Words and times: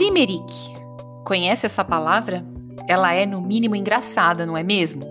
Limerick. 0.00 0.50
Conhece 1.26 1.66
essa 1.66 1.84
palavra? 1.84 2.42
Ela 2.88 3.12
é, 3.12 3.26
no 3.26 3.38
mínimo, 3.38 3.76
engraçada, 3.76 4.46
não 4.46 4.56
é 4.56 4.62
mesmo? 4.62 5.06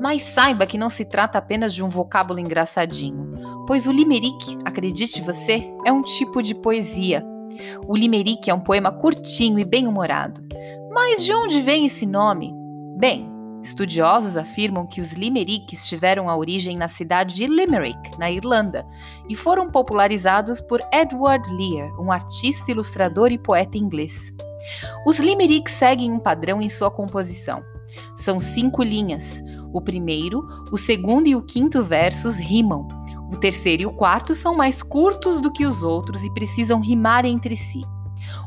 Mas 0.00 0.22
saiba 0.22 0.66
que 0.66 0.78
não 0.78 0.88
se 0.88 1.04
trata 1.04 1.36
apenas 1.36 1.74
de 1.74 1.82
um 1.82 1.88
vocábulo 1.88 2.38
engraçadinho, 2.38 3.34
pois 3.66 3.88
o 3.88 3.92
limerick, 3.92 4.56
acredite 4.64 5.20
você, 5.20 5.68
é 5.84 5.90
um 5.90 6.00
tipo 6.00 6.44
de 6.44 6.54
poesia. 6.54 7.26
O 7.88 7.96
limerick 7.96 8.48
é 8.48 8.54
um 8.54 8.60
poema 8.60 8.92
curtinho 8.92 9.58
e 9.58 9.64
bem-humorado. 9.64 10.40
Mas 10.92 11.24
de 11.24 11.34
onde 11.34 11.60
vem 11.60 11.86
esse 11.86 12.06
nome? 12.06 12.54
Bem, 12.96 13.28
Estudiosos 13.62 14.36
afirmam 14.36 14.86
que 14.86 15.00
os 15.00 15.12
limericks 15.12 15.86
tiveram 15.86 16.30
a 16.30 16.36
origem 16.36 16.76
na 16.76 16.88
cidade 16.88 17.34
de 17.34 17.46
Limerick, 17.46 18.18
na 18.18 18.30
Irlanda, 18.30 18.86
e 19.28 19.34
foram 19.34 19.70
popularizados 19.70 20.60
por 20.62 20.80
Edward 20.92 21.46
Lear, 21.52 21.92
um 22.00 22.10
artista, 22.10 22.70
ilustrador 22.70 23.30
e 23.32 23.38
poeta 23.38 23.76
inglês. 23.76 24.32
Os 25.06 25.18
limericks 25.18 25.74
seguem 25.74 26.10
um 26.10 26.18
padrão 26.18 26.62
em 26.62 26.70
sua 26.70 26.90
composição. 26.90 27.62
São 28.16 28.40
cinco 28.40 28.82
linhas. 28.82 29.42
O 29.72 29.80
primeiro, 29.80 30.46
o 30.72 30.76
segundo 30.76 31.26
e 31.26 31.36
o 31.36 31.42
quinto 31.42 31.82
versos 31.82 32.38
rimam. 32.38 32.88
O 33.32 33.38
terceiro 33.38 33.82
e 33.82 33.86
o 33.86 33.92
quarto 33.92 34.34
são 34.34 34.56
mais 34.56 34.82
curtos 34.82 35.40
do 35.40 35.52
que 35.52 35.66
os 35.66 35.82
outros 35.82 36.24
e 36.24 36.32
precisam 36.32 36.80
rimar 36.80 37.24
entre 37.24 37.56
si. 37.56 37.82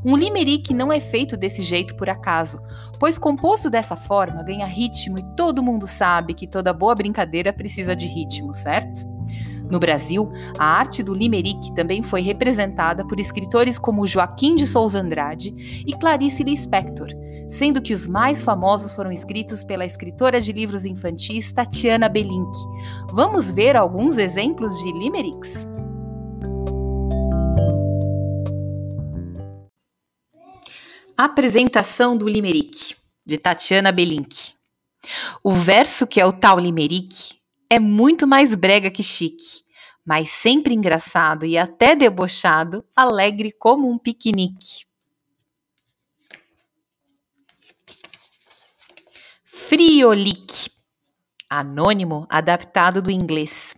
Um 0.05 0.17
limerick 0.17 0.73
não 0.73 0.91
é 0.91 0.99
feito 0.99 1.37
desse 1.37 1.63
jeito 1.63 1.95
por 1.95 2.09
acaso, 2.09 2.59
pois 2.99 3.17
composto 3.17 3.69
dessa 3.69 3.95
forma 3.95 4.43
ganha 4.43 4.65
ritmo 4.65 5.17
e 5.17 5.23
todo 5.35 5.63
mundo 5.63 5.87
sabe 5.87 6.33
que 6.33 6.45
toda 6.45 6.73
boa 6.73 6.93
brincadeira 6.93 7.53
precisa 7.53 7.95
de 7.95 8.05
ritmo, 8.05 8.53
certo? 8.53 9.07
No 9.71 9.79
Brasil, 9.79 10.29
a 10.59 10.65
arte 10.65 11.01
do 11.01 11.13
limerick 11.13 11.73
também 11.73 12.03
foi 12.03 12.21
representada 12.21 13.07
por 13.07 13.19
escritores 13.19 13.79
como 13.79 14.05
Joaquim 14.05 14.55
de 14.55 14.67
Souza 14.67 14.99
Andrade 14.99 15.83
e 15.87 15.93
Clarice 15.93 16.43
Lispector, 16.43 17.07
sendo 17.49 17.81
que 17.81 17.93
os 17.93 18.05
mais 18.05 18.43
famosos 18.43 18.91
foram 18.91 19.11
escritos 19.11 19.63
pela 19.63 19.85
escritora 19.85 20.41
de 20.41 20.51
livros 20.51 20.85
infantis 20.85 21.51
Tatiana 21.53 22.09
Belink. 22.09 22.57
Vamos 23.13 23.51
ver 23.51 23.77
alguns 23.77 24.17
exemplos 24.17 24.77
de 24.79 24.91
limericks? 24.91 25.72
Apresentação 31.25 32.17
do 32.17 32.27
Limerick, 32.27 32.97
de 33.25 33.37
Tatiana 33.37 33.93
Belink. 33.93 34.55
O 35.41 35.53
verso 35.53 36.05
que 36.05 36.19
é 36.19 36.25
o 36.25 36.33
tal 36.33 36.59
Limerick 36.59 37.39
é 37.69 37.79
muito 37.79 38.27
mais 38.27 38.57
brega 38.57 38.91
que 38.91 39.01
chique, 39.01 39.63
mas 40.05 40.27
sempre 40.27 40.73
engraçado 40.73 41.45
e 41.45 41.57
até 41.57 41.95
debochado, 41.95 42.83
alegre 42.93 43.53
como 43.53 43.89
um 43.89 43.97
piquenique. 43.97 44.85
Friolique, 49.45 50.69
anônimo 51.49 52.27
adaptado 52.29 53.01
do 53.01 53.09
inglês. 53.09 53.73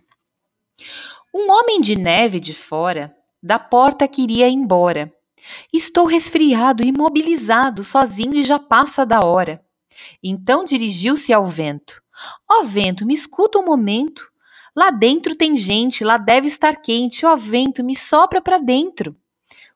Um 1.32 1.48
homem 1.48 1.80
de 1.80 1.96
neve 1.96 2.40
de 2.40 2.52
fora 2.52 3.16
da 3.40 3.56
porta 3.56 4.08
queria 4.08 4.48
ir 4.48 4.52
embora 4.52 5.15
Estou 5.72 6.06
resfriado, 6.06 6.82
imobilizado, 6.82 7.84
sozinho 7.84 8.34
e 8.34 8.42
já 8.42 8.58
passa 8.58 9.04
da 9.04 9.20
hora. 9.24 9.64
Então 10.22 10.64
dirigiu-se 10.64 11.32
ao 11.32 11.46
vento. 11.46 12.02
Ó 12.50 12.60
oh, 12.60 12.64
vento, 12.64 13.06
me 13.06 13.14
escuta 13.14 13.58
um 13.58 13.64
momento. 13.64 14.30
Lá 14.76 14.90
dentro 14.90 15.34
tem 15.34 15.56
gente, 15.56 16.04
lá 16.04 16.16
deve 16.16 16.48
estar 16.48 16.76
quente. 16.76 17.24
Ó 17.24 17.32
oh, 17.32 17.36
vento, 17.36 17.84
me 17.84 17.94
sopra 17.94 18.40
para 18.40 18.58
dentro. 18.58 19.16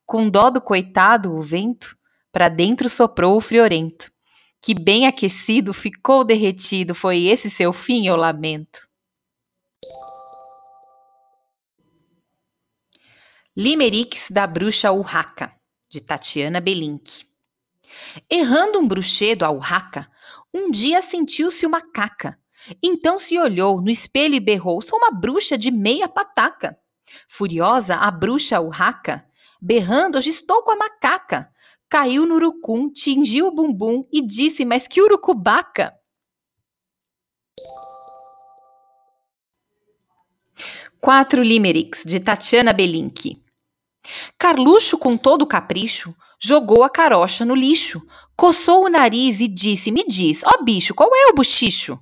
Com 0.05 0.29
dó 0.29 0.51
do 0.51 0.61
coitado, 0.61 1.35
o 1.35 1.41
vento, 1.41 1.97
para 2.33 2.49
dentro 2.49 2.89
soprou 2.89 3.37
o 3.37 3.41
friorento. 3.41 4.11
Que 4.63 4.75
bem 4.75 5.07
aquecido 5.07 5.73
ficou 5.73 6.23
derretido, 6.25 6.95
foi 6.95 7.25
esse 7.25 7.49
seu 7.49 7.73
fim, 7.73 8.07
eu 8.07 8.17
lamento. 8.17 8.89
Limericks 13.57 14.31
da 14.31 14.47
bruxa 14.47 14.93
Urraca 14.93 15.60
de 15.91 16.01
Tatiana 16.01 16.61
Belink. 16.61 17.27
Errando 18.31 18.79
um 18.79 18.87
bruxedo 18.87 19.45
ao 19.45 19.59
raca, 19.59 20.09
um 20.55 20.71
dia 20.71 21.03
sentiu-se 21.03 21.67
uma 21.67 21.81
caca. 21.81 22.39
Então 22.81 23.19
se 23.19 23.37
olhou 23.37 23.83
no 23.83 23.91
espelho 23.91 24.37
e 24.37 24.41
berrou: 24.41 24.81
Sou 24.81 24.99
uma 24.99 25.11
bruxa 25.11 25.59
de 25.59 25.71
meia 25.71 26.09
pataca. 26.09 26.79
Furiosa, 27.29 27.97
a 27.97 28.11
bruxa 28.11 28.61
urraca, 28.61 29.27
berrando: 29.61 30.17
Hoje 30.17 30.31
estou 30.31 30.63
com 30.63 30.71
a 30.71 30.77
macaca. 30.77 31.51
Caiu 31.89 32.25
no 32.25 32.37
urucum, 32.37 32.89
tingiu 32.89 33.49
o 33.49 33.51
bumbum 33.53 34.07
e 34.13 34.25
disse: 34.25 34.65
Mas 34.65 34.87
que 34.87 35.03
urucubaca! 35.03 35.93
Quatro 41.01 41.43
limericks 41.43 42.05
de 42.05 42.21
Tatiana 42.21 42.73
Belink. 42.73 43.40
Carluxo, 44.39 44.99
com 44.99 45.17
todo 45.17 45.47
capricho, 45.47 46.15
jogou 46.39 46.83
a 46.85 46.91
carocha 46.91 47.45
no 47.45 47.55
lixo, 47.55 48.01
coçou 48.37 48.85
o 48.85 48.89
nariz 48.89 49.41
e 49.41 49.49
disse: 49.49 49.91
Me 49.91 50.05
diz, 50.07 50.43
ó 50.45 50.63
bicho, 50.63 50.95
qual 50.95 51.11
é 51.15 51.27
o 51.29 51.35
bochicho? 51.35 51.99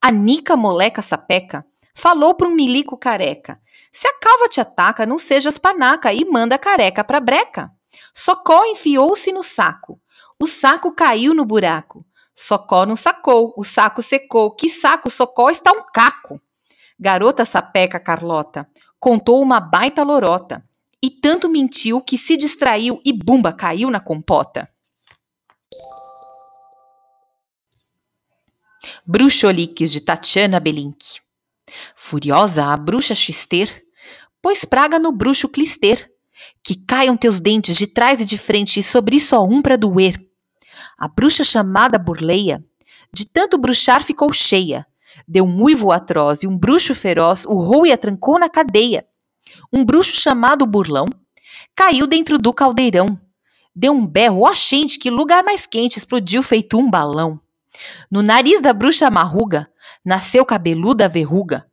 A 0.00 0.10
Nica 0.10 0.56
moleca 0.56 1.02
sapeca 1.02 1.64
falou 1.94 2.34
para 2.34 2.48
um 2.48 2.54
milico 2.54 2.96
careca: 2.96 3.60
Se 3.92 4.06
a 4.06 4.18
calva 4.18 4.48
te 4.48 4.60
ataca, 4.60 5.06
não 5.06 5.18
sejas 5.18 5.58
panaca 5.58 6.12
e 6.12 6.24
manda 6.24 6.54
a 6.54 6.58
careca 6.58 7.04
pra 7.04 7.20
breca. 7.20 7.70
Socó 8.12 8.64
enfiou-se 8.66 9.32
no 9.32 9.42
saco. 9.42 10.00
O 10.40 10.46
saco 10.46 10.92
caiu 10.92 11.34
no 11.34 11.44
buraco. 11.44 12.04
Socó 12.34 12.84
não 12.84 12.96
sacou, 12.96 13.54
o 13.56 13.62
saco 13.62 14.02
secou. 14.02 14.54
Que 14.54 14.68
saco, 14.68 15.08
Socó 15.08 15.50
está 15.50 15.72
um 15.72 15.84
caco. 15.92 16.40
Garota 16.98 17.44
sapeca 17.44 17.98
Carlota 18.00 18.68
contou 19.04 19.42
uma 19.42 19.60
baita 19.60 20.02
lorota 20.02 20.64
e 21.04 21.10
tanto 21.10 21.50
mentiu 21.50 22.00
que 22.00 22.16
se 22.16 22.34
distraiu 22.34 22.98
e 23.04 23.12
bumba 23.12 23.52
caiu 23.52 23.90
na 23.90 24.00
compota. 24.00 24.66
Bruxoliques 29.06 29.92
de 29.92 30.00
Tatiana 30.00 30.58
Belink. 30.58 31.20
Furiosa 31.94 32.72
a 32.72 32.76
bruxa 32.78 33.14
xister, 33.14 33.84
pois 34.40 34.64
praga 34.64 34.98
no 34.98 35.12
bruxo 35.12 35.46
clister, 35.46 36.10
que 36.64 36.74
caiam 36.74 37.18
teus 37.18 37.38
dentes 37.38 37.76
de 37.76 37.86
trás 37.86 38.22
e 38.22 38.24
de 38.24 38.38
frente 38.38 38.80
e 38.80 38.82
sobre 38.82 39.20
só 39.20 39.44
um 39.44 39.60
para 39.60 39.76
doer. 39.76 40.16
A 40.96 41.06
bruxa 41.06 41.44
chamada 41.44 41.98
Burleia, 41.98 42.64
de 43.12 43.26
tanto 43.26 43.58
bruxar 43.58 44.02
ficou 44.02 44.32
cheia, 44.32 44.86
deu 45.28 45.44
um 45.44 45.64
uivo 45.64 45.92
atroz 45.92 46.44
e 46.44 46.46
um 46.46 46.56
bruxo 46.56 46.94
feroz 46.94 47.44
urrou 47.44 47.86
e 47.86 47.92
a 47.92 47.98
trancou 47.98 48.38
na 48.38 48.48
cadeia 48.48 49.06
um 49.72 49.84
bruxo 49.84 50.20
chamado 50.20 50.66
Burlão 50.66 51.06
caiu 51.74 52.06
dentro 52.06 52.38
do 52.38 52.52
caldeirão. 52.52 53.18
Deu 53.74 53.92
um 53.92 54.06
berro, 54.06 54.42
ó 54.42 54.54
gente, 54.54 54.98
que 54.98 55.10
lugar 55.10 55.42
mais 55.42 55.66
quente, 55.66 55.98
explodiu 55.98 56.42
feito 56.42 56.78
um 56.78 56.88
balão. 56.88 57.40
No 58.10 58.22
nariz 58.22 58.60
da 58.60 58.72
bruxa 58.72 59.10
marruga 59.10 59.68
nasceu 60.04 60.44
cabeluda 60.44 61.08
verruga. 61.08 61.66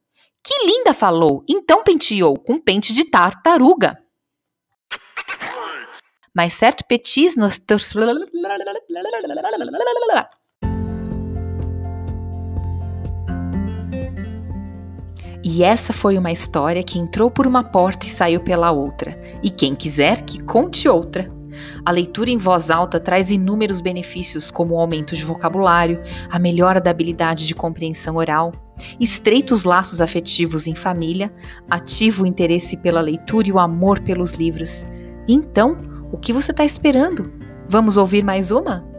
Que 0.44 0.66
linda 0.66 0.94
falou, 0.94 1.46
então 1.48 1.84
penteou 1.84 2.38
com 2.40 2.58
pente 2.58 2.94
de 2.94 3.06
tartaruga. 3.06 4.02
Mas 6.34 6.54
certo 6.54 6.84
petis 6.86 7.36
nos 7.36 7.60
E 15.54 15.66
essa 15.66 15.92
foi 15.92 16.18
uma 16.18 16.32
história 16.32 16.82
que 16.82 16.98
entrou 16.98 17.30
por 17.30 17.46
uma 17.46 17.62
porta 17.62 18.08
e 18.08 18.10
saiu 18.10 18.40
pela 18.40 18.72
outra. 18.72 19.18
E 19.44 19.50
quem 19.52 19.76
quiser, 19.76 20.22
que 20.22 20.42
conte 20.42 20.88
outra. 20.88 21.30
A 21.86 21.92
leitura 21.92 22.32
em 22.32 22.38
voz 22.38 22.72
alta 22.72 23.02
traz 23.02 23.30
inúmeros 23.30 23.82
benefícios, 23.82 24.50
como 24.50 24.76
o 24.76 24.80
aumento 24.80 25.14
de 25.14 25.26
vocabulário, 25.26 26.02
a 26.30 26.40
melhora 26.40 26.80
da 26.80 26.90
habilidade 26.90 27.46
de 27.46 27.54
compreensão 27.54 28.16
oral, 28.16 28.54
estreita 28.98 29.54
os 29.54 29.66
laços 29.66 30.00
afetivos 30.00 30.68
em 30.68 30.74
família, 30.74 31.30
ativa 31.70 32.24
o 32.24 32.26
interesse 32.26 32.78
pela 32.78 33.02
leitura 33.02 33.50
e 33.50 33.52
o 33.52 33.60
amor 33.60 34.00
pelos 34.00 34.36
livros. 34.36 34.88
Então, 35.28 35.76
o 36.14 36.18
que 36.18 36.32
você 36.32 36.52
está 36.52 36.64
esperando? 36.64 37.30
Vamos 37.68 37.98
ouvir 37.98 38.24
mais 38.24 38.54
uma? 38.54 38.90